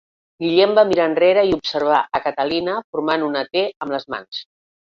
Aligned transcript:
Guillem 0.43 0.71
va 0.79 0.83
mirar 0.91 1.05
enrere 1.09 1.43
i 1.49 1.53
observà 1.57 1.99
a 2.21 2.23
Catalina 2.29 2.79
formant 2.97 3.27
una 3.29 3.47
T 3.55 3.67
amb 3.87 3.97
les 3.97 4.09
mans. 4.17 4.43